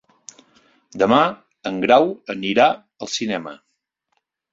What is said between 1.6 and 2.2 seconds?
en Grau